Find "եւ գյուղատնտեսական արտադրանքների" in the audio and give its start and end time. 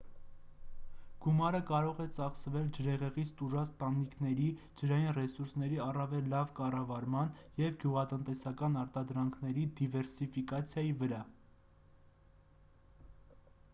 7.63-9.67